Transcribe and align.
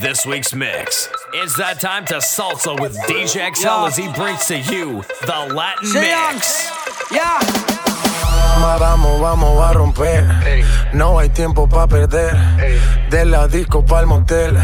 this 0.00 0.26
week's 0.26 0.54
mix. 0.54 1.08
It's 1.34 1.56
that 1.56 1.80
time 1.80 2.04
to 2.06 2.14
salsa 2.14 2.78
with 2.80 2.96
DJ 3.08 3.54
XL 3.54 3.86
as 3.86 3.96
he 3.96 4.08
brings 4.08 4.46
to 4.46 4.58
you 4.58 5.02
the 5.22 5.54
Latin 5.54 5.92
mix. 5.92 6.70
Yeah. 7.10 7.38
Vamos, 8.78 9.20
vamos 9.20 9.60
a 9.62 9.72
romper. 9.72 10.64
No 10.92 11.18
hay 11.18 11.28
tiempo 11.28 11.68
para 11.68 11.86
perder. 11.86 12.34
De 13.10 13.24
la 13.24 13.46
disco 13.46 13.84
pa'l 13.84 14.06
motel. 14.06 14.54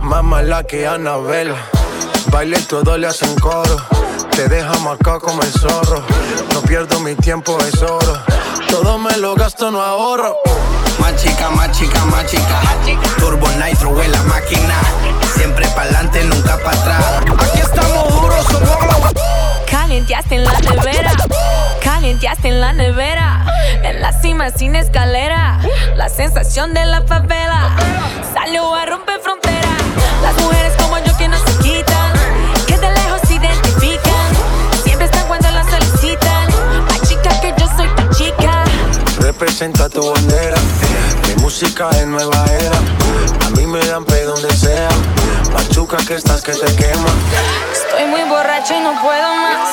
Más 0.00 0.24
mala 0.24 0.64
que 0.64 0.86
Anabel. 0.86 1.54
Baile 2.30 2.58
todo 2.68 2.96
le 2.96 3.06
hacen 3.06 3.34
coro. 3.40 3.76
Te 4.30 4.48
deja 4.48 4.78
marcado 4.78 5.20
como 5.20 5.42
el 5.42 5.52
zorro. 5.52 6.02
No 6.54 6.62
pierdo 6.62 7.00
mi 7.00 7.14
tiempo, 7.14 7.58
es 7.60 7.82
oro. 7.82 8.18
Todo 8.70 8.98
me 8.98 9.16
lo 9.18 9.34
gasto, 9.34 9.70
no 9.70 9.82
ahorro. 9.82 10.38
Más 11.12 11.22
chica, 11.22 11.50
más 11.50 11.70
chica, 11.72 12.04
más 12.06 12.26
chica. 12.26 12.62
Turbo 13.18 13.46
Nitro 13.62 14.02
en 14.02 14.12
la 14.12 14.22
máquina. 14.22 14.80
Siempre 15.34 15.68
pa'lante, 15.68 16.24
nunca 16.24 16.56
para 16.56 16.78
atrás. 16.78 17.04
Aquí 17.38 17.60
estamos 17.60 18.08
duros, 18.14 18.46
somos 18.46 19.12
Calienteaste 19.70 20.36
en 20.36 20.44
la 20.44 20.58
nevera. 20.58 21.12
Calienteaste 21.82 22.48
en 22.48 22.60
la 22.62 22.72
nevera. 22.72 23.44
En 23.82 24.00
la 24.00 24.18
cima 24.22 24.48
sin 24.56 24.74
escalera. 24.74 25.60
La 25.96 26.08
sensación 26.08 26.72
de 26.72 26.86
la 26.86 27.02
favela. 27.02 27.76
Salió 28.32 28.74
a 28.74 28.86
romper 28.86 29.20
frontera. 29.20 29.68
Las 30.22 30.34
mujeres 30.42 30.72
como 30.78 30.96
yo 30.98 31.14
que 31.18 31.28
no 31.28 31.36
se 31.36 31.58
quitan. 31.58 32.12
Que 32.66 32.78
de 32.78 32.90
lejos 32.90 33.20
se 33.28 33.34
identifican. 33.34 34.32
Siempre 34.82 35.04
están 35.04 35.26
cuando 35.26 35.50
las 35.50 35.66
solicitan. 35.68 36.48
La 36.88 37.06
chica 37.06 37.38
que 37.42 37.54
yo 37.58 37.66
soy 37.76 37.88
tu 37.96 38.14
chica. 38.14 38.64
Representa 39.20 39.90
tu 39.90 40.10
bandera. 40.10 40.56
Música 41.42 41.90
es 41.90 42.06
nueva 42.06 42.44
era. 42.60 42.78
A 43.46 43.50
mí 43.50 43.66
me 43.66 43.80
dan 43.80 44.04
pe 44.04 44.22
donde 44.22 44.48
sea. 44.56 44.88
Machuca 45.52 45.96
que 46.06 46.14
estás 46.14 46.40
que 46.40 46.52
te 46.52 46.76
quema. 46.76 47.10
Estoy 47.72 48.06
muy 48.06 48.22
borracha 48.22 48.76
y 48.76 48.80
no 48.80 48.92
puedo 49.02 49.34
más. 49.34 49.68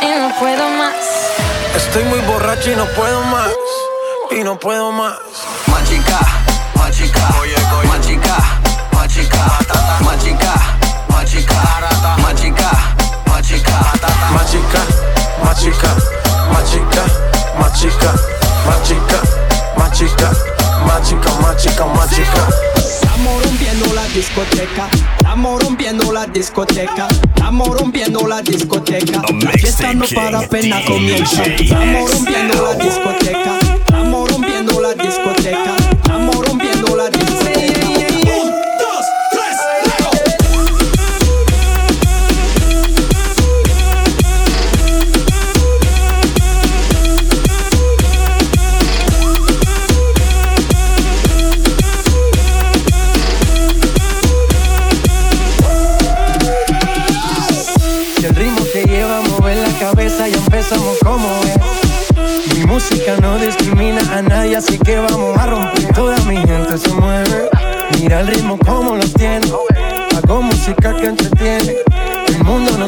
Y 0.00 0.06
no 0.18 0.34
puedo 0.40 0.68
más. 0.70 0.94
Estoy 1.76 2.04
muy 2.04 2.18
borracho 2.20 2.72
y 2.72 2.76
no 2.76 2.86
puedo 2.86 3.22
más. 3.24 3.52
Y 4.30 4.42
no 4.42 4.58
puedo 4.58 4.90
más. 4.90 5.18
Más 5.66 5.86
chica, 5.86 6.18
más 6.76 6.90
chica. 6.96 7.20
Más 7.28 8.00
chica, 8.00 8.36
más 8.94 9.10
chica. 9.10 9.42
Más 10.04 10.18
chica, 10.22 10.48
más 17.60 17.80
chica. 17.80 18.12
Más 18.66 18.82
chica, 18.82 19.20
más 19.76 19.92
chica. 19.92 20.61
Más 20.86 21.08
chica, 21.08 21.84
más. 21.86 22.18
Estamos 22.82 23.44
rompiendo 23.44 23.94
la 23.94 24.04
discoteca. 24.08 24.88
Estamos 25.18 25.62
rompiendo 25.62 26.12
la 26.12 26.26
discoteca. 26.26 27.08
Estamos 27.08 27.68
rompiendo 27.80 28.26
la 28.26 28.42
discoteca. 28.42 29.22
La 29.40 29.50
fiesta 29.52 29.94
no 29.94 30.04
para 30.14 30.40
pena 30.48 30.84
comienza. 30.86 31.44
Estamos 31.44 32.10
rompiendo 32.12 32.62
la 32.62 32.74
discoteca. 32.74 33.58
Estamos 33.86 34.30
rompiendo 34.30 34.80
la 34.80 34.94
discoteca. 34.94 35.81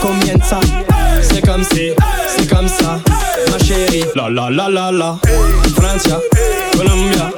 Comienza. 0.00 0.58
C'est 1.22 1.44
comme 1.46 1.62
si, 1.64 1.92
c'est 2.36 2.48
comme 2.48 2.68
ça, 2.68 2.98
ma 3.50 3.58
chérie. 3.58 4.04
La 4.14 4.28
la 4.30 4.50
la 4.50 4.68
la 4.68 4.90
la. 4.92 5.18
Francia, 5.76 6.18
Colombia, 6.76 7.30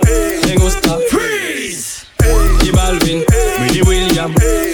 me 0.46 0.54
gusta. 0.56 0.98
Freeze. 1.10 2.04
Y 2.64 2.70
Balvin, 2.70 3.22
Willy 3.60 3.82
William, 3.82 4.32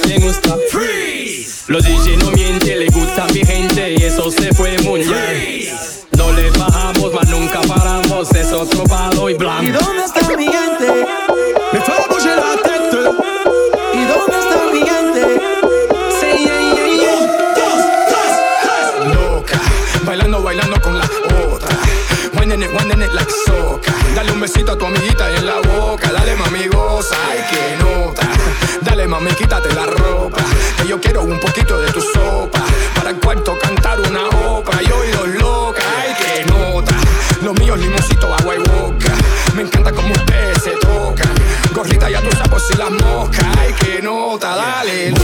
me 0.09 0.19
gusta. 0.19 0.57
Freeze. 0.71 1.65
Los 1.69 1.85
DJ 1.85 2.17
no 2.19 2.31
mienten, 2.33 2.79
le 2.79 2.87
gusta 2.89 3.25
a 3.25 3.33
mi 3.33 3.41
gente 3.45 3.95
y 3.95 4.03
eso 4.05 4.31
se 4.31 4.53
fue 4.55 4.77
muy 4.85 5.01
bien. 5.01 5.69
No 6.17 6.33
le 6.33 6.51
bajamos, 6.51 7.13
mas 7.15 7.29
nunca 7.29 7.61
paramos, 7.63 8.31
es 8.33 8.53
otro 8.53 8.85
palo 8.85 9.29
y 9.31 9.35
¿Y 9.35 9.37
blanco. 9.37 9.79
dónde 9.85 10.05
está 10.05 10.21
ay 27.31 27.45
que 27.51 27.77
nota. 27.83 28.29
Dale 28.83 29.07
mami, 29.07 29.31
quítate 29.33 29.73
la 29.75 29.87
ropa. 29.87 30.43
Que 30.77 30.89
yo 30.89 31.01
quiero 31.01 31.23
un 31.23 31.39
poquito 31.39 31.81
de 31.81 31.93
tu 31.93 32.01
sopa. 32.01 32.63
Para 32.95 33.11
el 33.11 33.17
cuarto 33.17 33.57
cantar 33.59 34.01
una. 34.01 34.29
Yo 34.89 35.05
y 35.05 35.13
los 35.13 35.29
loca, 35.43 35.83
ay 36.01 36.15
que 36.15 36.45
nota. 36.47 36.95
Los 37.43 37.55
míos 37.59 37.79
limoncito, 37.79 38.33
agua 38.33 38.55
y 38.55 38.59
boca. 38.59 39.13
Me 39.55 39.63
encanta 39.63 39.93
como 39.93 40.13
ustedes 40.13 40.63
se 40.63 40.71
tocan. 40.71 41.35
Gorrita 41.75 42.09
ya 42.09 42.21
tú 42.23 42.31
sabes 42.37 42.63
si 42.69 42.77
las 42.77 42.91
moscas. 42.91 43.47
Ay 43.59 43.73
que 43.75 44.01
nota, 44.01 44.55
dale. 44.55 45.15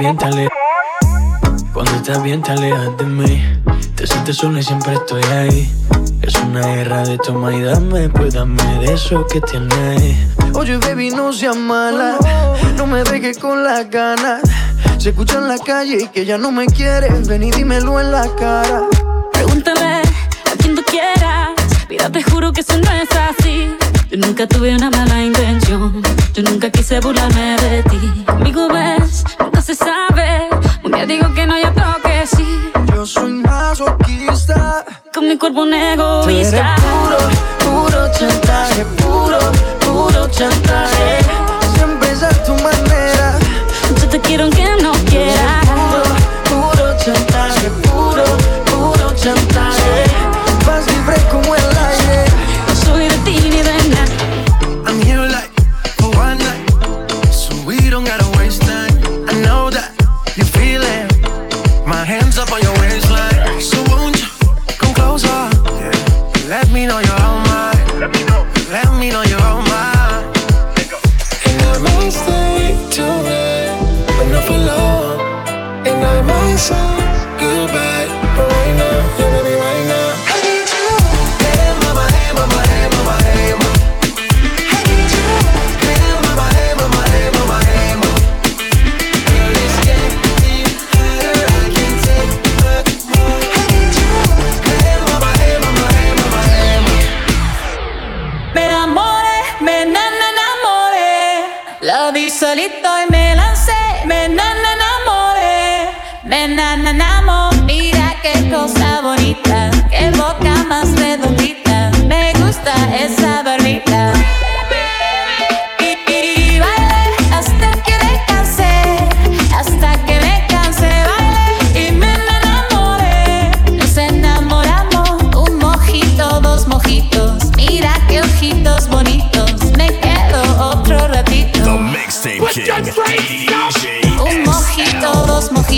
Bien 0.00 0.16
te 0.16 0.24
alejas 0.24 0.52
Cuando 1.72 1.92
estás 1.92 2.22
bien 2.22 2.42
te 2.42 2.52
alejas 2.52 2.96
de 2.96 3.04
mí 3.04 3.42
Te 3.94 4.06
sientes 4.06 4.36
sola 4.36 4.60
y 4.60 4.62
siempre 4.62 4.94
estoy 4.94 5.22
ahí 5.24 5.70
Es 6.22 6.34
una 6.36 6.66
guerra 6.66 7.02
de 7.04 7.18
toma 7.18 7.54
y 7.54 7.62
dame, 7.62 8.08
pues 8.08 8.34
dame 8.34 8.62
de 8.80 8.94
eso 8.94 9.26
que 9.26 9.40
tienes. 9.40 10.16
Oye, 10.54 10.76
baby, 10.78 11.10
no 11.10 11.32
seas 11.32 11.56
mala, 11.56 12.18
no 12.76 12.86
me 12.86 13.02
dejes 13.04 13.38
con 13.38 13.64
las 13.64 13.88
ganas. 13.90 14.42
Se 14.98 15.10
escucha 15.10 15.38
en 15.38 15.48
la 15.48 15.58
calle 15.58 15.98
y 16.02 16.08
que 16.08 16.24
ya 16.24 16.36
no 16.38 16.50
me 16.52 16.66
quieres, 16.66 17.26
ven 17.26 17.42
y 17.42 17.50
dímelo 17.50 17.98
en 18.00 18.12
la 18.12 18.26
cara. 18.36 18.82
Pregúntale 19.32 20.02
a 20.52 20.56
quien 20.58 20.74
tú 20.74 20.82
quieras, 20.82 21.50
mira, 21.88 22.10
te 22.10 22.22
juro 22.22 22.52
que 22.52 22.60
eso 22.60 22.76
no 22.76 22.90
es 22.92 23.08
así. 23.12 23.74
Yo 24.10 24.18
nunca 24.18 24.46
tuve 24.46 24.74
una 24.74 24.90
mala 24.90 25.22
intención, 25.22 26.02
yo 26.34 26.42
nunca 26.42 26.70
quise 26.70 27.00
burlarme 27.00 27.56
de 27.58 27.82
ti. 27.84 28.24
Amigo, 28.26 28.68
ves, 28.68 29.24
nunca 29.60 29.62
se 29.62 29.74
sabe, 29.74 30.48
un 30.84 30.92
día 30.92 31.06
digo 31.06 31.32
que 31.34 31.46
no, 31.46 31.58
ya 31.58 31.72
toque 31.72 32.26
sí. 32.26 32.72
Yo 32.94 33.04
soy 33.04 33.32
masoquista. 33.32 34.84
Con 35.12 35.28
mi 35.28 35.36
cuerpo 35.36 35.62
un 35.62 35.70
Tú 35.70 35.76
eres 35.76 35.98
egoísta. 35.98 36.76
puro, 36.76 37.18
puro 37.64 38.12
chantaje, 38.12 38.84
puro, 38.96 39.38
puro 39.80 40.28
chantaje. 40.30 41.18
Siempre 41.74 42.10
es 42.10 42.22
a 42.22 42.30
tu 42.44 42.52
manera. 42.54 43.38
Yo 44.00 44.08
te 44.08 44.20
quiero 44.20 44.44
aunque 44.44 44.64
no 44.82 44.92
quieras. 45.10 45.69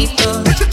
Dos 0.07 0.72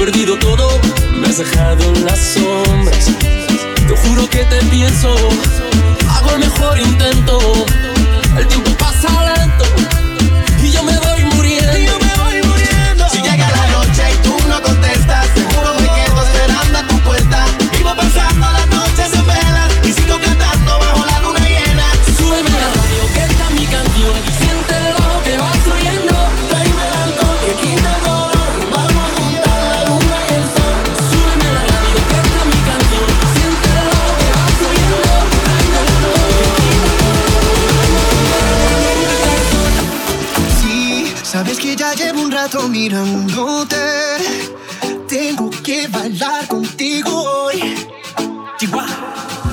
perdido 0.00 0.38
todo 0.38 0.66
Me 1.12 1.28
has 1.28 1.36
dejado 1.36 1.84
en 1.94 2.06
las 2.06 2.18
sombras 2.18 3.10
Te 3.86 3.96
juro 3.96 4.26
que 4.30 4.44
te 4.44 4.56
pienso 4.70 5.14
Hago 6.08 6.30
el 6.32 6.38
mejor 6.40 6.78
intento. 6.78 7.38
El 8.36 8.46
tiempo 8.46 8.70
pasa 8.78 9.29
mirándote. 42.80 43.76
Tengo 45.06 45.50
que 45.66 45.86
bailar 45.88 46.46
contigo 46.48 47.10
hoy. 47.10 47.74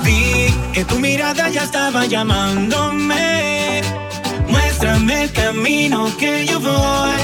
Vi 0.04 0.54
que 0.72 0.84
tu 0.84 0.98
mirada 0.98 1.50
ya 1.50 1.64
estaba 1.64 2.06
llamándome. 2.06 3.82
Muéstrame 4.48 5.24
el 5.24 5.32
camino 5.32 6.10
que 6.18 6.46
yo 6.46 6.58
voy. 6.60 7.20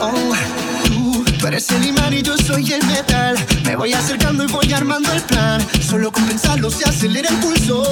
Oh, 0.00 0.32
eres 1.54 1.70
el 1.70 1.86
imán 1.86 2.12
y 2.12 2.20
yo 2.20 2.36
soy 2.36 2.72
el 2.72 2.84
metal. 2.86 3.36
Me 3.64 3.76
voy 3.76 3.92
acercando 3.92 4.42
y 4.42 4.46
voy 4.48 4.72
armando 4.72 5.12
el 5.12 5.22
plan. 5.22 5.64
Solo 5.88 6.10
con 6.10 6.26
pensarlo 6.26 6.68
se 6.68 6.84
acelera 6.84 7.28
el 7.30 7.36
pulso. 7.36 7.84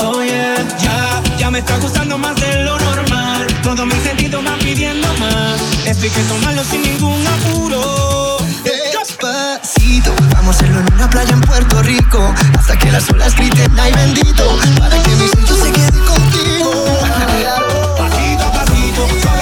Oh 0.00 0.22
yeah, 0.22 0.56
ya, 0.80 1.22
ya 1.38 1.50
me 1.52 1.60
está 1.60 1.76
gustando 1.78 2.18
más 2.18 2.34
de 2.40 2.64
lo 2.64 2.76
normal. 2.80 3.46
Todos 3.62 3.86
mis 3.86 4.02
sentidos 4.02 4.44
van 4.44 4.58
pidiendo 4.58 5.06
más. 5.20 5.60
Esto 5.86 6.04
hay 6.04 6.10
que 6.10 6.22
tomarlo 6.22 6.64
sin 6.64 6.82
ningún 6.82 7.24
apuro. 7.26 8.38
Despacito, 8.64 10.12
vamos 10.32 10.56
a 10.56 10.58
hacerlo 10.58 10.80
en 10.80 10.94
una 10.94 11.08
playa 11.10 11.32
en 11.32 11.40
Puerto 11.42 11.80
Rico. 11.82 12.34
Hasta 12.58 12.76
que 12.76 12.90
las 12.90 13.08
olas 13.10 13.36
griten, 13.36 13.70
ay 13.78 13.92
bendito. 13.92 14.58
Para 14.80 15.00
que 15.00 15.10
mi 15.10 15.28
sello 15.28 15.64
se 15.64 15.70
quede 15.70 15.98
contigo. 16.00 16.72
Pasito 17.98 18.52
pasito, 18.52 19.37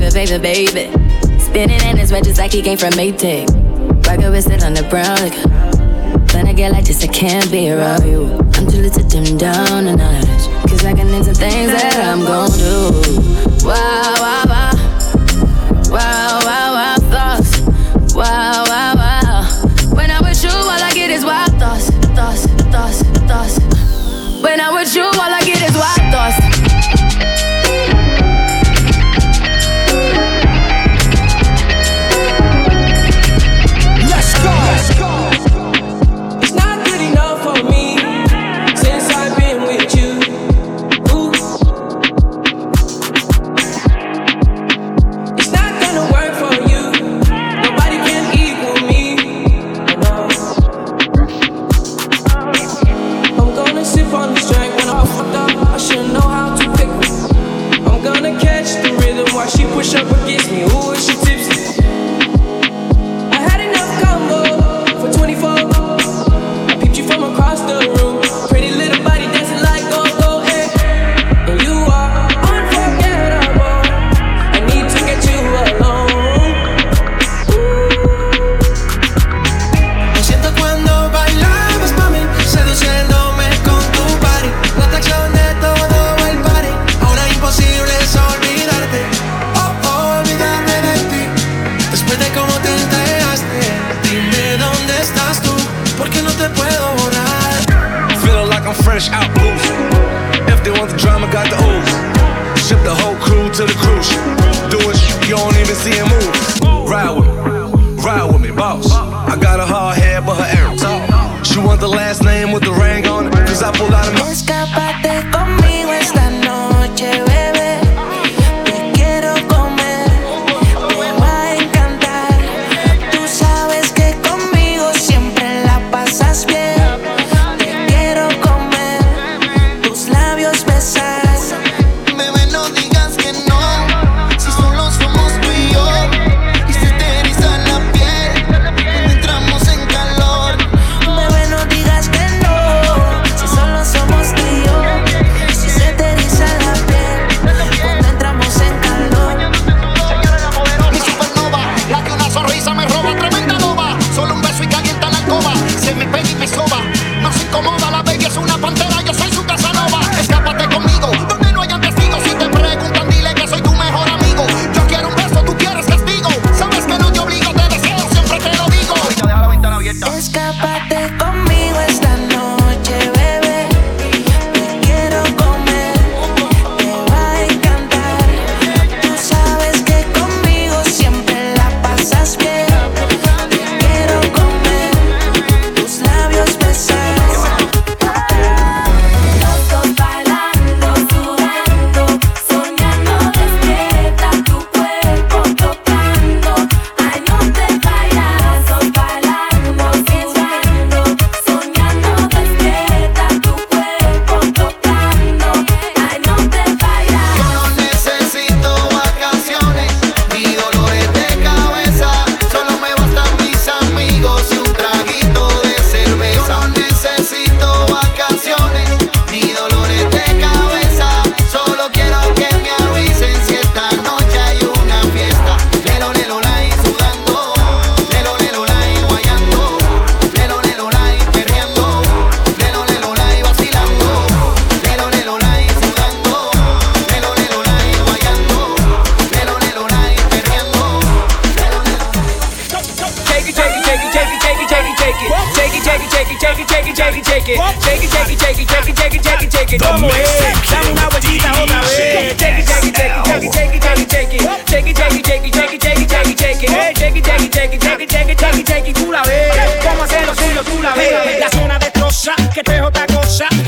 baby, 0.00 0.38
baby, 0.38 0.72
baby. 0.72 1.38
Spinning 1.38 1.80
in 1.82 1.96
his 1.96 2.10
just 2.10 2.38
like 2.38 2.52
he 2.52 2.62
came 2.62 2.78
from 2.78 2.90
Maytag. 2.92 3.48
Rocket 4.06 4.30
with 4.30 4.50
it 4.50 4.64
on 4.64 4.72
the 4.72 4.82
brown. 4.84 5.16
Like, 5.20 5.36
when 6.32 6.46
I 6.46 6.52
get 6.52 6.72
like 6.72 6.84
this, 6.84 7.04
I 7.04 7.06
can't 7.06 7.50
be 7.50 7.70
around 7.70 8.06
you. 8.06 8.26
I'm 8.54 8.66
too 8.66 8.80
little 8.80 9.02
to 9.02 9.08
dim 9.08 9.36
down 9.36 9.86
a 9.86 9.96
notch. 9.96 10.70
Cause 10.70 10.84
I 10.84 10.94
can 10.94 11.08
into 11.08 11.34
things 11.34 11.72
that 11.72 12.00
I'm 12.00 12.20
gon' 12.20 12.50
do. 12.50 13.66
Wow, 13.66 14.14
wow, 14.18 14.44
wow. 14.48 14.72
Wow, 15.90 16.40
wow, 16.44 16.72
wow, 16.72 16.96
thoughts. 17.10 17.60
Wow, 18.14 18.64
wow, 18.68 18.94
wow. 18.94 19.94
When 19.94 20.10
I'm 20.10 20.22
with 20.24 20.42
you, 20.42 20.50
all 20.50 20.70
I 20.70 20.92
get 20.94 21.10
is 21.10 21.24
wild 21.24 21.52
thoughts, 21.58 21.90
thoughts, 22.14 22.46
thoughts, 22.70 23.02
thoughts. 23.28 23.58
When 24.40 24.60
I'm 24.60 24.74
with 24.74 24.94
you, 24.94 25.04
all 25.04 25.32
I 25.34 25.39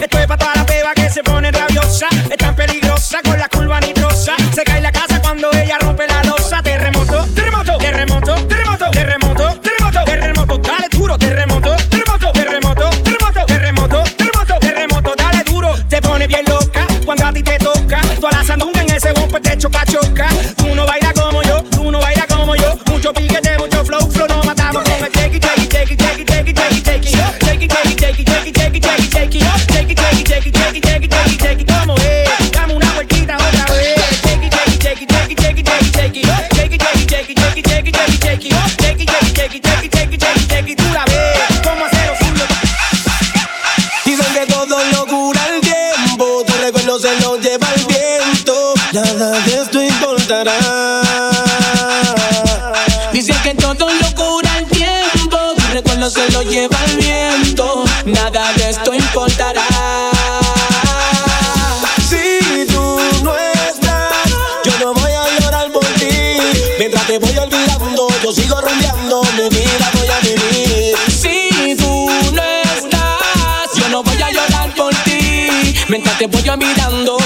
Esto 0.02 0.18
es 0.18 0.26
para 0.26 0.38
toda 0.38 0.54
la 0.56 0.64
beba 0.64 0.92
que 0.94 1.08
se 1.08 1.22
pone 1.22 1.52
rabiosa. 1.52 2.08
Es 2.28 2.36
tan 2.36 2.56
peligrosa 2.56 3.20
con 3.22 3.38
la 3.38 3.48
curva 3.48 3.78
nitrosa. 3.78 4.34
Se 4.52 4.64
cae 4.64 4.80
la 4.80 4.90
casa 4.90 5.22
cuando 5.22 5.48
ella 5.52 5.78
rompe 5.78 6.08
la 6.08 6.24
losa. 6.24 6.60
Terremoto, 6.60 7.24
terremoto, 7.36 7.78
terremoto, 7.78 8.34
terremoto, 8.48 8.90
terremoto, 8.90 9.60
terremoto, 9.62 10.04
terremoto. 10.04 10.58
Dale 10.58 10.88
duro, 10.90 11.16
terremoto, 11.16 11.76
terremoto, 11.88 12.32
terremoto, 12.32 12.90
terremoto, 12.90 13.46
terremoto, 13.46 14.02
terremoto, 14.18 14.58
terremoto. 14.58 15.14
Dale 15.16 15.44
duro. 15.44 15.72
Te 15.88 16.02
pone 16.02 16.26
bien 16.26 16.44
loca 16.48 16.84
cuando 17.04 17.26
a 17.26 17.32
ti 17.32 17.44
te 17.44 17.56
toca. 17.58 18.00
Tú 18.18 18.26
a 18.26 18.30
la 18.32 18.42
sandunga 18.42 18.82
en 18.82 18.90
ese 18.90 19.12
bumper 19.12 19.40
te 19.40 19.56
choca, 19.56 19.84
choca. 19.86 20.31
chequi, 30.50 30.80
chequi, 30.80 31.08
Dicen 44.04 44.34
que 44.34 44.46
todo 44.52 44.82
lo 44.92 45.06
cura 45.06 45.40
el 45.54 45.60
tiempo, 45.60 46.44
tu 46.44 46.52
recuerdo 46.60 46.98
se 46.98 47.20
lo 47.20 47.36
lleva 47.38 47.66
el 47.76 47.84
viento. 47.84 48.74
Nada 48.92 49.40
de 49.40 49.62
esto 49.62 49.82
importará. 49.82 50.58
Dicen 53.12 53.36
que 53.42 53.54
todo 53.54 53.88
lo 53.88 54.14
cura 54.14 54.50
el 54.58 54.66
tiempo, 54.66 55.38
tu 55.56 55.62
recuerdo 55.72 56.10
lo 56.32 56.42
lleva 56.42 56.76
el 56.86 56.96
viento. 56.96 57.84
Nada 58.06 58.52
de 58.54 58.70
esto 58.70 58.92
importará. 58.92 59.51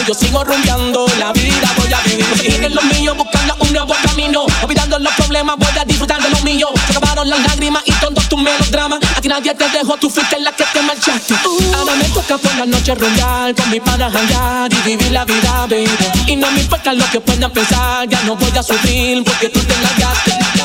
Yo 0.07 0.15
sigo 0.15 0.45
rumbeando, 0.45 1.07
la 1.19 1.33
vida 1.33 1.73
voy 1.77 1.93
a 1.93 2.01
vivir. 2.03 2.25
Seguir 2.37 2.65
en 2.65 2.75
lo 2.75 2.83
mío, 2.83 3.15
buscando 3.17 3.57
un 3.59 3.73
nuevo 3.73 3.95
camino. 4.03 4.47
Olvidando 4.63 4.99
los 5.01 5.13
problemas, 5.15 5.57
voy 5.59 5.79
a 5.81 5.85
disfrutar 5.85 6.23
de 6.23 6.31
lo 6.31 6.41
mío. 6.43 6.69
Se 6.87 6.97
acabaron 6.97 7.29
las 7.29 7.41
lágrimas 7.41 7.83
y 7.87 7.93
todos 7.93 8.29
tus 8.29 8.41
melodramas. 8.41 9.01
A 9.17 9.21
ti 9.21 9.29
nadie 9.29 9.53
te 9.55 9.69
dejó, 9.69 9.97
tú 9.97 10.09
fuiste 10.09 10.39
la 10.39 10.53
que 10.53 10.65
te 10.73 10.81
marchaste. 10.83 11.35
Ahora 11.75 11.97
me 11.97 12.05
toca 12.11 12.39
por 12.39 12.55
la 12.57 12.67
noche 12.67 12.95
rumbear, 12.95 13.55
con 13.55 13.71
mi 13.71 13.81
pana 13.81 14.11
jangar 14.11 14.73
y 14.73 14.77
vivir 14.89 15.11
la 15.11 15.25
vida, 15.25 15.67
baby. 15.69 15.89
Y 16.29 16.37
no 16.37 16.51
me 16.53 16.61
importa 16.61 16.93
lo 16.93 17.05
que 17.11 17.21
puedan 17.21 17.51
pensar, 17.51 18.09
ya 18.09 18.23
no 18.23 18.37
voy 18.37 18.57
a 18.57 18.63
sufrir 18.63 19.25
porque 19.25 19.49
tú 19.49 19.61
te 19.61 19.75
largaste. 19.83 20.56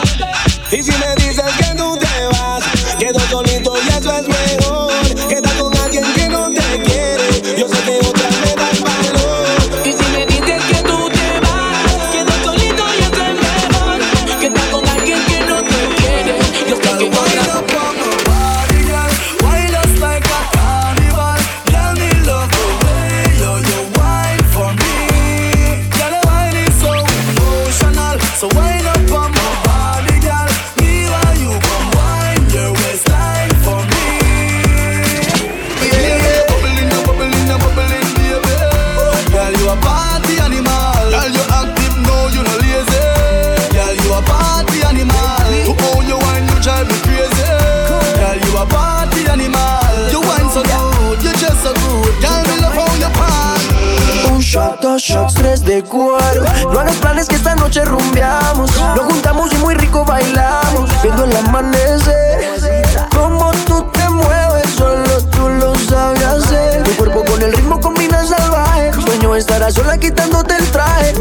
Shots, 55.12 55.34
tres 55.34 55.64
de 55.66 55.84
cuero. 55.84 56.44
No 56.72 56.80
hagas 56.80 56.96
planes 56.98 57.28
que 57.28 57.36
esta 57.36 57.56
noche 57.56 57.84
rumbeamos. 57.84 58.72
Nos 58.96 59.06
juntamos 59.06 59.52
y 59.54 59.58
muy 59.58 59.76
rico 59.76 60.06
bailamos. 60.06 60.90
Viendo 61.04 61.26
el 61.26 61.36
amanecer. 61.36 62.60
Como 63.16 63.52
tú 63.68 63.84
te 63.92 64.10
mueves, 64.10 64.70
solo 64.78 65.22
tú 65.32 65.50
lo 65.50 65.76
sabes. 65.76 66.84
Tu 66.84 66.92
cuerpo 66.96 67.24
con 67.26 67.42
el 67.42 67.52
ritmo 67.54 67.80
combina 67.80 68.26
salvaje. 68.26 68.92
Sueño 68.94 69.36
estará 69.36 69.70
sola 69.72 69.98
quitándote 69.98 70.56
el 70.56 70.68
traje. 70.72 71.14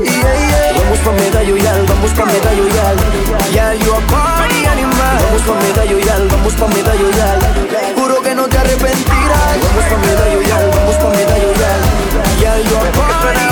Vamos 0.77 0.99
pa' 1.01 1.13
medallo 1.13 1.57
y 1.57 1.63
vamos 1.63 2.11
pa' 2.13 2.25
medallo 2.27 2.67
y 2.67 2.79
al. 2.79 3.53
Ya 3.53 3.75
yo 3.75 3.97
a 3.97 4.01
party 4.01 4.67
animal. 4.67 5.19
Vamos 5.27 5.43
pa' 5.43 5.55
medallo 5.67 5.99
y 5.99 6.31
vamos 6.31 6.55
pa' 6.55 6.69
medallo 6.69 7.11
y. 7.11 8.01
Juro 8.01 8.23
que 8.23 8.35
no 8.35 8.47
te 8.47 8.59
arrepentirás. 8.59 9.57
Vamos 9.65 9.85
pa' 9.91 9.99
medallo 10.07 10.43
y 10.43 10.51
vamos 10.51 10.97
pa' 10.97 11.11
medallo 11.11 11.53
y. 11.53 12.10
Ya 12.51 12.59
yo 12.59 12.79
a 12.79 12.91
party 12.91 13.47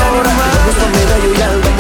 Vamos 0.59 0.75
pa' 0.75 0.89
medallo 0.91 1.31
y 1.33 1.78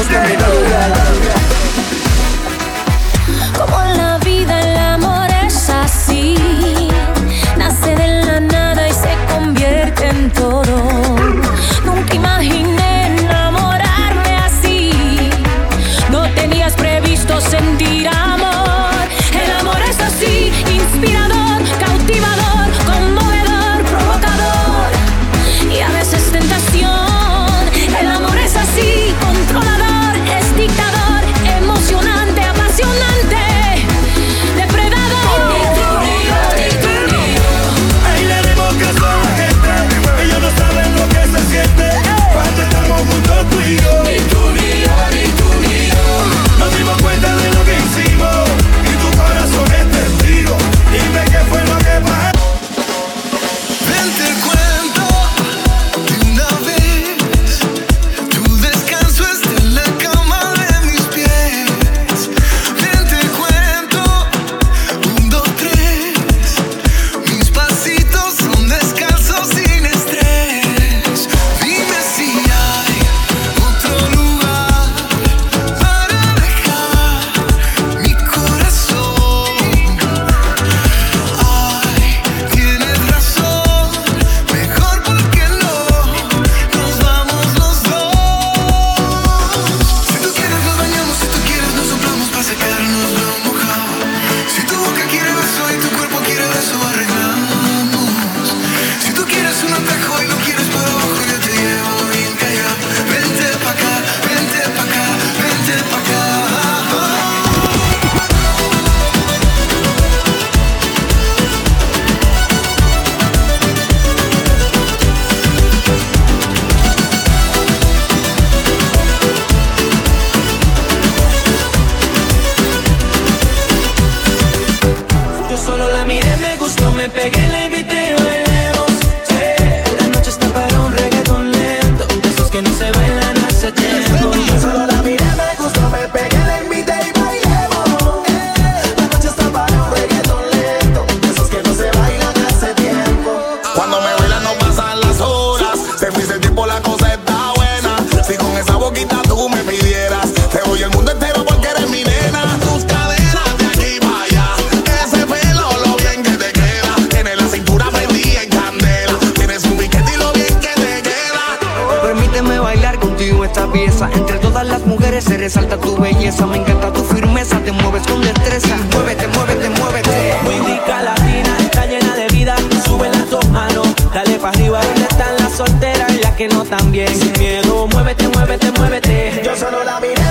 Se 165.28 165.36
resalta 165.36 165.76
tu 165.76 165.94
belleza, 165.94 166.46
me 166.46 166.56
encanta 166.56 166.90
tu 166.90 167.04
firmeza, 167.04 167.58
te 167.60 167.70
mueves 167.70 168.02
con 168.06 168.22
destreza. 168.22 168.74
Muévete, 168.94 169.28
muévete, 169.28 169.68
muévete. 169.68 170.36
Muy 170.42 170.54
rica 170.54 171.14
está 171.60 171.84
llena 171.84 172.16
de 172.16 172.28
vida. 172.28 172.56
Sube 172.86 173.10
las 173.10 173.28
dos 173.28 173.46
manos, 173.50 173.88
dale 174.14 174.38
para 174.38 174.56
arriba. 174.56 174.80
¿Dónde 174.80 175.02
están 175.02 175.36
las 175.36 175.52
solteras 175.52 176.10
y 176.14 176.22
las 176.22 176.32
que 176.32 176.48
no 176.48 176.64
también? 176.64 177.08
Sin 177.14 177.32
miedo, 177.38 177.86
muévete, 177.88 178.26
muévete, 178.28 178.72
muévete. 178.72 179.42
Yo 179.44 179.54
solo 179.54 179.84
la 179.84 180.00
miré. 180.00 180.27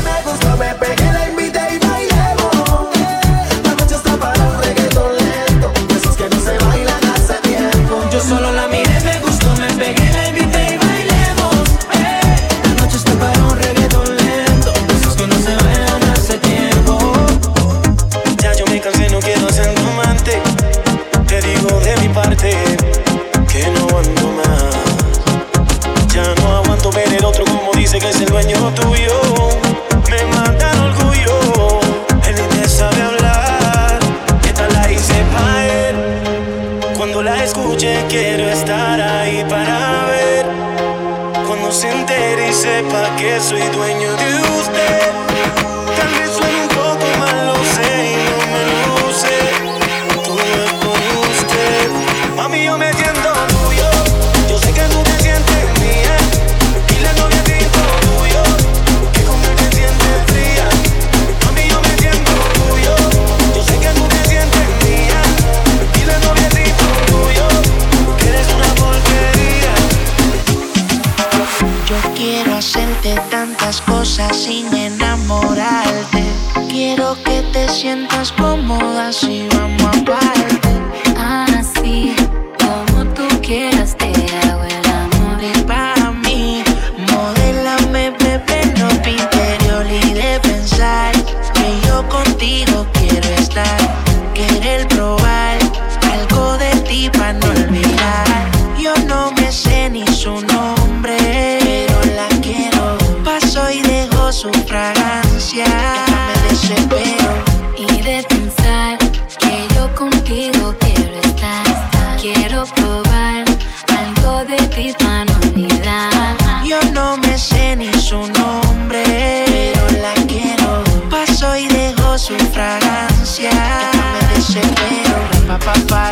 fa 125.68 125.74
fa 125.90 126.07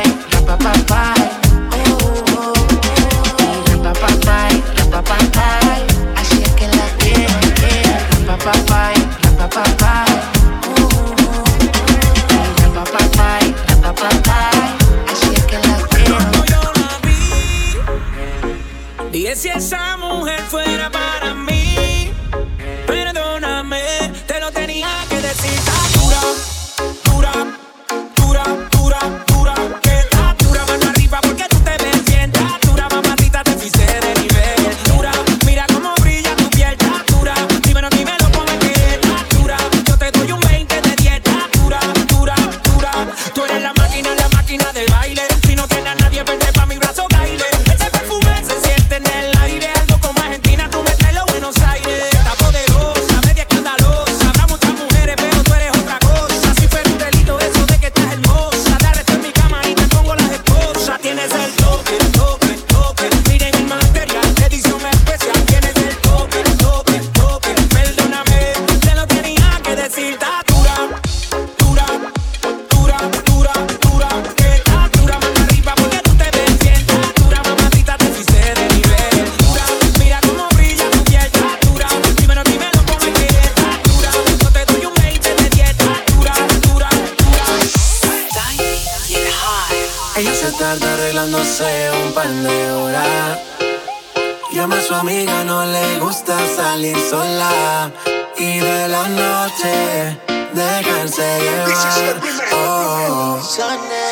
Llama 94.51 94.77
a 94.77 94.81
su 94.81 94.95
amiga, 94.95 95.43
no 95.43 95.65
le 95.65 95.99
gusta 95.99 96.35
salir 96.55 96.97
sola. 97.09 97.91
Y 98.37 98.59
de 98.59 98.87
la 98.87 99.07
noche, 99.09 100.17
dejarse 100.53 101.39
llevar. 101.39 102.21
Oh. 102.53 102.57
oh, 102.57 103.41
oh. 103.41 104.04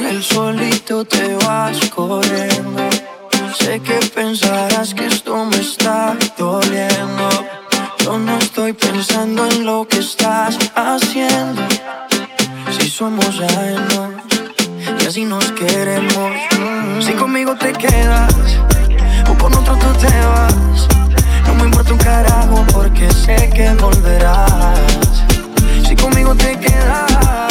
gana 0.00 0.10
el 0.10 0.22
solito 0.22 1.04
te 1.04 1.34
vas 1.44 1.78
corriendo. 1.90 2.82
Sé 3.58 3.80
que 3.80 3.98
pensarás 4.14 4.94
que 4.94 5.06
esto 5.06 5.44
me 5.44 5.56
está 5.56 6.16
doliendo. 6.38 7.28
Yo 7.98 8.18
no 8.18 8.38
estoy 8.38 8.72
pensando 8.72 9.46
en 9.46 9.64
lo 9.64 9.86
que 9.86 9.98
estás 9.98 10.58
haciendo. 10.74 11.62
Si 12.70 12.88
somos 12.88 13.40
ajenos 13.40 14.10
y 15.00 15.06
así 15.06 15.24
nos 15.24 15.44
queremos. 15.52 16.32
Si 17.04 17.12
conmigo 17.12 17.54
te 17.56 17.72
quedas 17.72 18.34
o 19.28 19.34
con 19.36 19.54
otro 19.54 19.76
tú 19.76 19.92
te 20.00 20.14
vas. 20.32 20.88
No 21.46 21.54
me 21.54 21.64
importa 21.64 21.92
un 21.92 21.98
carajo 21.98 22.64
porque 22.72 23.10
sé 23.12 23.50
que 23.54 23.70
volverás. 23.74 24.78
Si 25.86 25.94
conmigo 25.96 26.34
te 26.34 26.58
quedas 26.58 27.49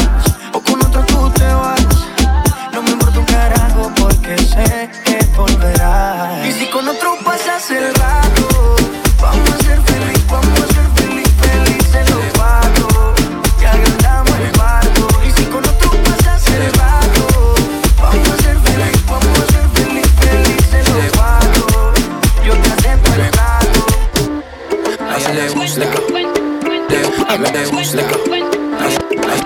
mí 27.40 27.50
te 27.52 27.66
gusta. 27.66 28.02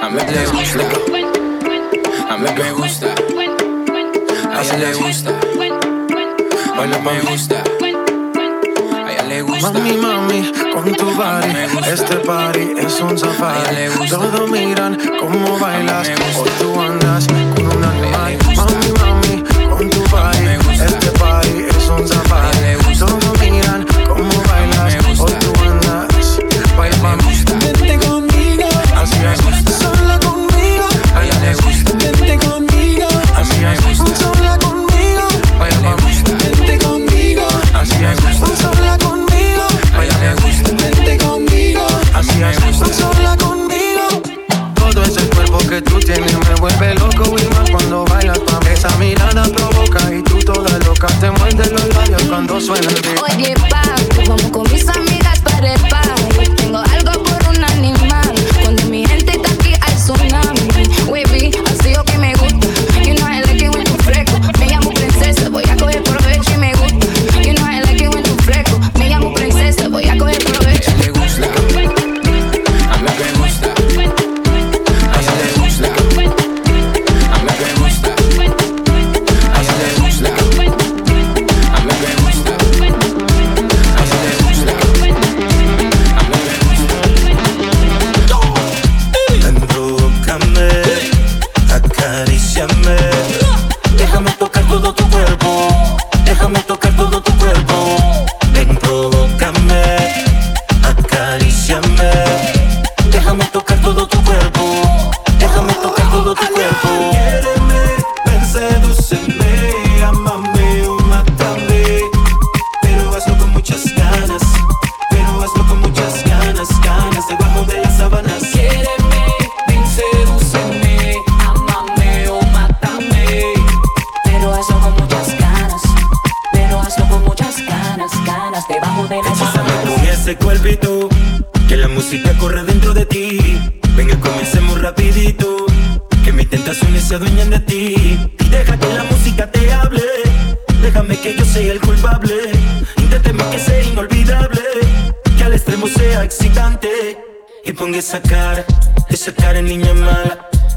A 0.02 0.10
mí 0.10 0.22
te 0.24 0.46
gusta. 0.48 0.84
A 2.30 2.38
mí 2.38 2.50
me 2.58 2.72
gusta. 2.72 3.08
A 4.52 4.62
ella 4.62 4.78
le 4.78 4.94
gusta. 4.94 5.32
Hoy 6.78 6.88
no 6.88 7.00
me 7.02 7.20
gusta. 7.22 7.64
Mami, 9.62 9.94
mami, 9.98 10.52
con 10.74 10.92
tu 10.94 11.06
body 11.06 11.90
Este 11.92 12.18
party 12.18 12.74
es 12.78 13.00
un 13.02 13.18
safari 13.18 13.88
Todos 14.10 14.50
miran 14.52 14.98
cómo 15.20 15.58
bailas 15.58 16.12
O 16.38 16.44
tú 16.60 16.80
andas 16.80 17.28
boca 51.04 51.20
te 51.20 51.32
muerde 51.32 51.70
los 51.70 51.96
labios 51.96 52.24
cuando 52.24 52.62
suena 52.62 52.88
el 52.88 53.02
beat. 53.02 53.22
Oye, 53.22 53.56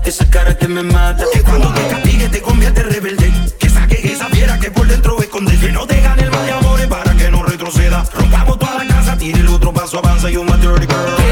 esa 0.04 0.24
cara 0.30 0.56
que 0.56 0.68
me 0.68 0.82
mata. 0.82 1.24
Que 1.32 1.42
cuando 1.42 1.72
te 1.74 1.86
castigue 1.88 2.28
te 2.28 2.40
convierte 2.40 2.80
en 2.80 2.90
rebelde. 2.90 3.32
Que 3.58 3.68
saque 3.68 4.12
esa 4.12 4.26
fiera 4.28 4.58
que 4.58 4.70
por 4.70 4.86
dentro 4.86 5.20
esconde. 5.20 5.58
Que 5.58 5.70
no 5.72 5.86
te 5.86 6.00
gane 6.00 6.22
el 6.22 6.30
mal 6.30 6.46
de 6.46 6.52
amores 6.52 6.86
para 6.86 7.14
que 7.14 7.30
no 7.30 7.42
retroceda. 7.42 8.04
Rompamos 8.14 8.58
toda 8.58 8.84
la 8.84 8.86
casa, 8.86 9.18
tire 9.18 9.40
el 9.40 9.48
otro 9.48 9.72
paso, 9.72 9.98
avanza 9.98 10.30
y 10.30 10.36
un 10.36 10.46
matrimonio 10.46 10.80
girl. 10.80 11.25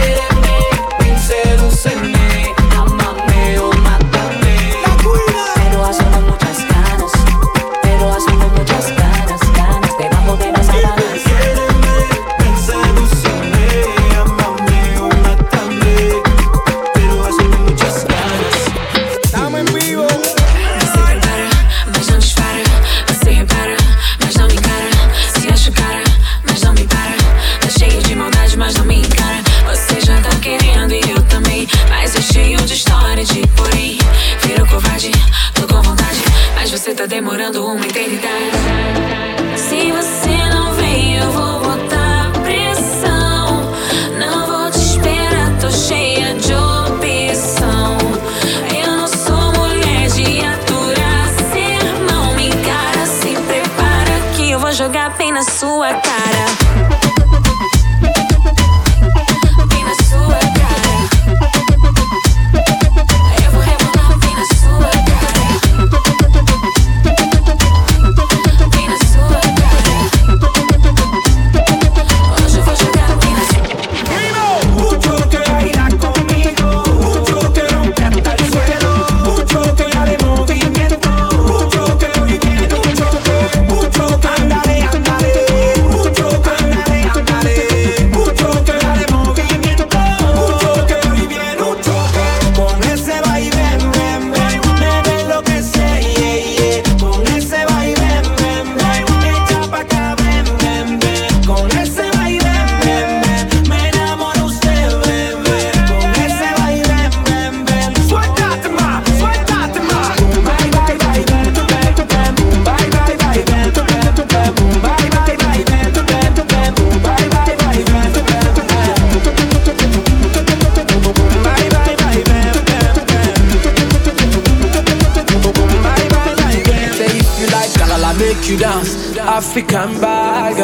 Like 127.94 128.02
Galala 128.02 128.18
make 128.18 128.48
you 128.48 128.56
dance. 128.56 129.16
African 129.18 130.00
bag. 130.00 130.56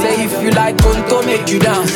Say 0.00 0.24
if 0.24 0.42
you 0.42 0.50
like 0.50 0.76
Conto 0.78 1.22
make 1.22 1.48
you 1.48 1.58
dance. 1.58 1.92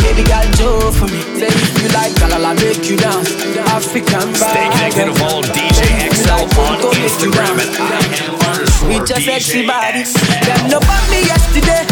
Baby 0.00 0.24
girl 0.24 0.48
Joe 0.56 0.90
for 0.92 1.06
me. 1.06 1.20
Say 1.38 1.48
if 1.48 1.82
you 1.82 1.88
like 1.92 2.12
Galala 2.16 2.54
make 2.56 2.88
you 2.88 2.96
dance. 2.96 3.30
African 3.68 4.32
bag. 4.32 4.52
Stay 4.52 4.68
connected 4.72 5.06
to 5.06 5.14
follow 5.20 5.42
DJ 5.42 6.08
XL 6.12 6.48
on 6.60 6.94
Instagram 7.04 7.56
and 7.60 7.72
at 7.76 8.88
With 8.88 9.08
your 9.08 9.20
sexy 9.20 9.66
body. 9.66 10.04
Them 10.44 10.70
no 10.70 10.80
bought 10.80 11.06
me 11.10 11.20
yesterday. 11.28 11.84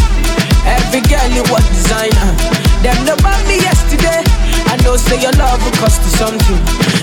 Every 0.65 1.01
girl 1.05 1.29
you 1.37 1.45
was 1.53 1.65
designer. 1.69 2.33
Them 2.81 2.99
no 3.05 3.15
bought 3.21 3.41
me 3.47 3.57
yesterday. 3.61 4.25
I 4.69 4.77
know 4.85 4.97
say 4.97 5.21
your 5.21 5.33
love 5.33 5.61
will 5.65 5.77
cost 5.77 6.01
you 6.01 6.13
something. 6.17 6.61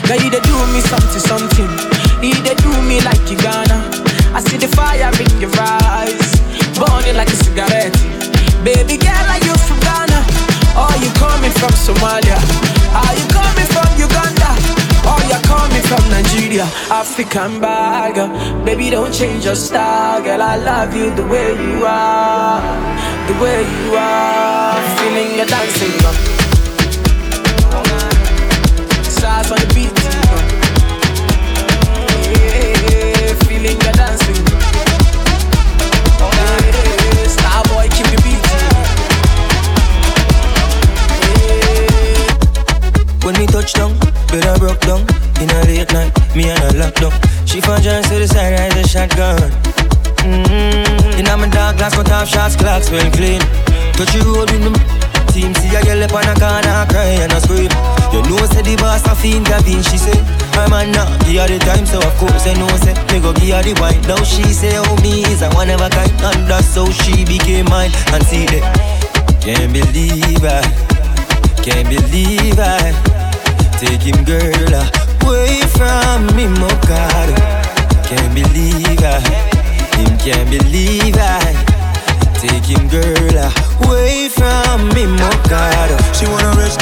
Now 0.10 0.18
you 0.22 0.30
they 0.30 0.42
do 0.42 0.58
me 0.74 0.82
something 0.82 1.22
something. 1.22 1.70
You 2.22 2.34
they 2.42 2.56
do 2.56 2.74
me 2.82 3.02
like 3.02 3.22
you 3.30 3.38
gonna 3.38 4.05
I 4.36 4.42
see 4.42 4.58
the 4.58 4.68
fire 4.76 5.08
in 5.16 5.32
your 5.40 5.50
eyes 5.64 6.36
Burning 6.76 7.16
like 7.16 7.32
a 7.32 7.38
cigarette. 7.40 7.96
Baby 8.68 9.00
girl 9.00 9.28
are 9.32 9.40
you 9.40 9.56
from 9.64 9.80
Ghana? 9.80 10.20
Or 10.76 10.92
you 11.00 11.08
coming 11.16 11.56
from 11.56 11.72
Somalia? 11.72 12.36
Are 12.92 13.16
you 13.16 13.26
coming 13.32 13.70
from 13.72 13.88
Uganda? 13.96 14.52
Or 15.08 15.24
you 15.32 15.40
coming 15.48 15.84
from 15.88 16.04
Nigeria? 16.12 16.68
African 16.92 17.62
bag 17.62 18.18
uh, 18.20 18.28
Baby 18.66 18.90
don't 18.90 19.14
change 19.14 19.46
your 19.46 19.56
style 19.56 20.22
Girl. 20.22 20.42
I 20.42 20.58
love 20.58 20.94
you 20.94 21.16
the 21.16 21.26
way 21.28 21.56
you 21.56 21.86
are 21.88 22.60
The 23.32 23.36
way 23.40 23.64
you 23.64 23.96
are. 23.96 24.76
Feeling 25.00 25.38
your 25.40 25.48
dancing 25.48 25.96
uh. 26.04 26.12
girl 27.72 28.12
Size 29.08 29.52
on 29.52 29.60
the 29.60 29.72
beat 29.74 30.05
bed 44.36 44.48
I 44.52 44.58
broke 44.60 44.82
down. 44.82 45.02
In 45.40 45.50
a 45.52 45.60
late 45.68 45.92
night, 45.92 46.12
me 46.36 46.52
and 46.52 46.60
her 46.60 46.76
locked 46.76 47.00
down. 47.00 47.16
She 47.48 47.62
John 47.62 48.04
to 48.04 48.16
the 48.20 48.28
side, 48.28 48.52
rise 48.60 48.76
a 48.76 48.84
shotgun. 48.88 49.40
Mm-hmm. 50.24 51.20
In 51.20 51.28
a 51.28 51.38
my 51.38 51.48
dark 51.48 51.78
glass, 51.78 51.96
cut 51.96 52.12
off 52.12 52.28
shots, 52.28 52.56
clocks 52.56 52.92
well 52.92 53.08
clean. 53.12 53.40
Touch 53.96 54.12
the 54.12 54.20
road 54.28 54.52
with 54.52 54.64
me. 54.64 54.72
Team 55.32 55.54
see 55.56 55.76
a 55.76 55.84
girl 55.84 56.04
up 56.04 56.16
on 56.16 56.28
a 56.28 56.36
corner, 56.36 56.84
cry 56.92 57.20
and 57.24 57.32
a 57.32 57.40
scream. 57.40 57.72
You 58.12 58.24
know, 58.28 58.40
say 58.48 58.64
the 58.64 58.76
boss 58.80 59.04
a 59.08 59.16
fiend, 59.16 59.46
Gavin, 59.48 59.84
she 59.84 59.98
say. 60.00 60.20
My 60.56 60.68
man 60.72 60.92
not 60.92 61.12
give 61.28 61.40
her 61.40 61.48
the 61.48 61.60
time, 61.60 61.86
so 61.86 62.00
of 62.00 62.16
course 62.20 62.48
I 62.48 62.56
know, 62.56 62.72
say. 62.84 62.96
Me 63.12 63.20
go 63.20 63.32
give 63.36 63.56
her 63.56 63.64
the 63.64 63.76
wine. 63.80 64.02
Now 64.08 64.20
she 64.24 64.44
say, 64.52 64.76
oh, 64.80 64.96
me 65.04 65.24
is 65.32 65.44
a 65.44 65.50
one 65.52 65.70
of 65.70 65.80
a 65.80 65.90
kind. 65.90 66.12
And 66.12 66.48
that's 66.48 66.76
how 66.76 66.88
she 67.04 67.24
became 67.24 67.68
mine. 67.68 67.92
And 68.16 68.24
see 68.24 68.48
that. 68.52 68.64
Can't 69.44 69.72
believe 69.72 70.44
I, 70.44 70.64
can't 71.62 71.88
believe 71.88 72.58
I 72.58 73.25
Take 73.78 74.08
him 74.08 74.24
girl 74.24 74.74
away 75.22 75.60
from 75.76 76.28
me, 76.36 76.48
God 76.88 77.30
Can't 78.08 78.34
believe 78.34 79.04
I, 79.04 79.20
him 80.00 80.18
can't 80.18 80.50
believe 80.50 81.18
I 81.20 81.44
Take 82.40 82.64
him 82.64 82.88
girl 82.88 83.36
away 83.84 84.30
from 84.30 84.88
me, 84.96 85.06
God 85.50 85.92
She 86.16 86.26
want 86.26 86.48
a 86.48 86.56
rich, 86.56 86.76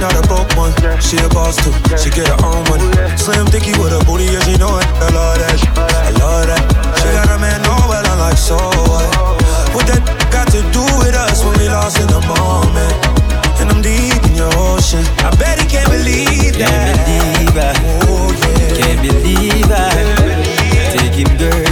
not 0.00 0.14
a 0.14 0.22
broke 0.28 0.54
one. 0.56 0.72
She 1.00 1.16
a 1.18 1.28
boss 1.28 1.56
too, 1.58 1.74
she 1.98 2.10
get 2.10 2.28
her 2.28 2.38
own 2.46 2.62
money. 2.70 2.86
Slim 3.18 3.46
thicky 3.46 3.72
with 3.72 3.90
a 3.90 4.04
booty, 4.06 4.24
yeah, 4.24 4.38
she 4.46 4.56
know 4.56 4.78
it. 4.78 4.86
I 5.02 5.10
love 5.10 5.38
that, 5.42 5.58
I 6.06 6.10
love 6.22 6.46
that. 6.46 6.62
She 7.02 7.10
got 7.10 7.34
a 7.34 7.38
man, 7.40 7.62
know 7.62 7.74
well, 7.90 8.06
I'm 8.06 8.18
like, 8.18 8.38
so 8.38 8.54
what? 8.54 9.10
What 9.74 9.86
that 9.90 10.02
got 10.30 10.46
to 10.54 10.62
do 10.70 10.84
with 11.02 11.14
us 11.14 11.44
when 11.44 11.58
we 11.58 11.68
lost 11.68 11.98
in 11.98 12.06
the 12.06 12.20
moment? 12.22 13.17
And 13.60 13.70
I'm 13.70 13.82
deep 13.82 14.22
in 14.24 14.34
your 14.34 14.52
ocean. 14.56 15.04
I 15.18 15.30
bet 15.36 15.60
he 15.60 15.66
can't 15.66 15.90
believe 15.90 16.58
that. 16.58 16.96
Can't 16.96 17.00
believe 17.06 17.56
I, 17.56 17.72
oh 18.06 18.30
yeah. 18.40 18.74
can't 18.78 19.00
believe 19.02 19.70
I 19.70 20.88
Take 20.94 21.14
him 21.14 21.36
girl 21.36 21.67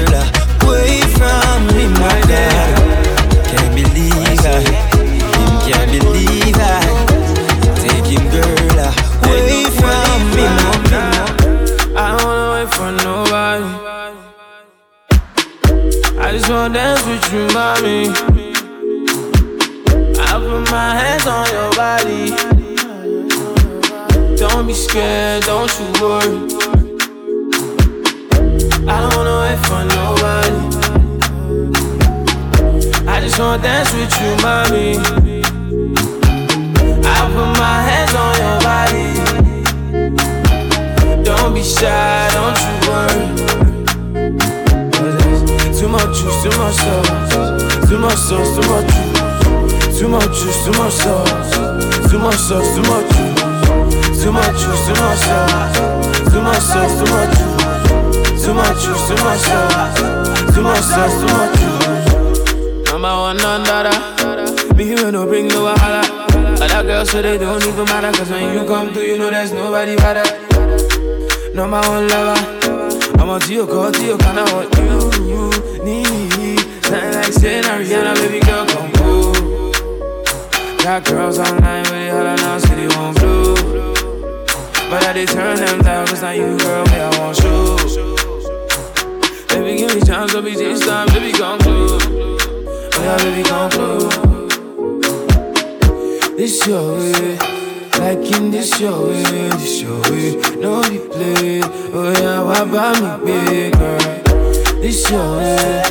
you 25.78 25.86
worry. 26.00 26.36
I 28.88 29.00
don't 29.00 29.14
wanna 29.16 29.36
wait 29.42 29.58
for 29.66 29.82
nobody. 29.96 30.56
I 33.06 33.20
just 33.20 33.38
wanna 33.38 33.62
dance 33.62 33.92
with 33.92 34.12
you, 34.20 34.30
mommy. 34.42 35.25
Sauce. 60.82 61.22
Number 62.90 63.08
one, 63.08 63.36
none 63.38 63.62
dada. 63.64 64.74
Me 64.74 64.84
here 64.84 65.10
no 65.10 65.26
bring 65.26 65.48
no 65.48 65.66
wahala. 65.66 66.02
Other 66.60 66.82
girls 66.86 67.10
so 67.10 67.22
they 67.22 67.38
don't 67.38 67.62
even 67.64 67.84
matter. 67.84 68.12
Cause 68.16 68.30
when 68.30 68.54
you 68.54 68.66
come 68.66 68.92
through, 68.92 69.02
you 69.02 69.18
know 69.18 69.30
there's 69.30 69.52
nobody 69.52 69.96
better. 69.96 70.24
Number 71.54 71.80
one 71.80 72.08
lover. 72.08 72.86
I'm 73.18 73.30
on 73.30 73.40
to 73.40 73.52
your 73.52 73.66
call, 73.66 73.90
to 73.90 74.04
your 74.04 74.18
kind 74.18 74.38
of 74.38 74.52
what 74.52 74.78
you, 74.78 75.24
you 75.26 75.84
need. 75.84 76.58
Nothing 76.90 77.12
like 77.14 77.32
saying 77.32 77.64
Ariana, 77.64 78.14
baby 78.14 78.40
girl, 78.44 78.66
come 78.66 78.90
through. 78.92 79.72
Got 80.84 81.04
girls 81.04 81.38
online 81.38 81.82
with 81.84 81.92
it, 81.92 82.10
holla 82.12 82.36
now, 82.36 82.58
say 82.58 82.74
they 82.76 82.88
won't 82.94 83.18
blue. 83.18 83.54
But 84.88 85.02
I 85.04 85.12
did 85.14 85.28
turn 85.28 85.56
them 85.56 85.80
down, 85.80 86.06
cause 86.06 86.22
now 86.22 86.30
you, 86.30 86.56
girl, 86.58 86.84
me, 86.84 86.92
I 87.00 87.18
want 87.18 87.38
you. 87.40 88.15
Baby, 89.66 89.78
give 89.78 89.94
me 89.96 90.00
chance, 90.02 90.32
don't 90.32 90.44
be 90.44 90.54
this 90.54 90.86
time, 90.86 91.08
baby, 91.08 91.32
come 91.32 91.58
through. 91.58 91.98
But 91.98 93.00
yeah, 93.00 93.16
baby, 93.16 93.42
come 93.42 93.68
close. 93.68 94.14
This 96.36 96.64
your 96.68 96.94
way, 96.94 97.36
like 97.98 98.30
in 98.30 98.52
this 98.52 98.78
your 98.78 99.08
way, 99.08 99.24
this 99.24 99.82
your 99.82 100.00
way. 100.02 100.36
No 100.60 100.82
replay, 100.82 101.64
oh 101.92 102.12
yeah, 102.12 102.42
why 102.44 102.64
buy 102.64 102.92
me 103.00 103.10
big 103.26 103.72
girl? 103.72 103.98
This 104.80 105.10
your 105.10 105.36
way, 105.36 105.82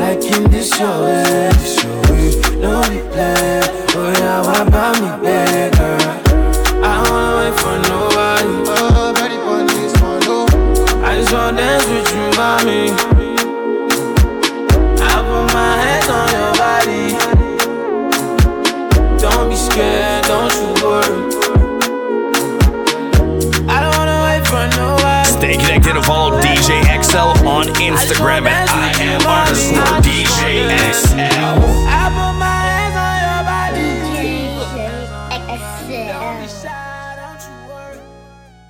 like 0.00 0.24
in 0.24 0.50
this 0.50 0.76
your 0.80 1.04
way, 1.04 1.22
this 1.52 1.80
your 1.80 2.02
way. 2.10 2.58
No 2.58 2.82
replay, 2.82 3.62
oh 3.94 4.12
yeah, 4.18 4.42
why 4.42 4.64
buy 4.68 4.98
me 4.98 5.10
big 5.22 5.72
girl? 5.78 6.10
I 6.82 6.90
don't 6.98 7.12
wanna 7.12 7.36
wait 7.38 7.54
for 7.60 7.76
nobody. 7.86 8.50
Oh, 8.66 9.14
for 9.14 9.62
this 9.72 9.94
one, 10.02 10.22
oh. 10.26 11.04
I 11.04 11.14
just 11.14 11.32
wanna 11.32 11.56
dance 11.56 11.86
with 11.86 12.10
you, 12.12 12.24
mommy. 12.36 13.11
Stay 25.42 25.56
connected 25.56 25.96
and 25.96 26.04
follow 26.04 26.40
DJ 26.40 27.02
XL 27.02 27.48
on 27.48 27.66
Instagram 27.74 28.46
at 28.46 28.68
I 28.70 28.92
am 29.02 29.20
underscore 29.26 29.98
DJ 29.98 30.70
XL. 30.92 32.01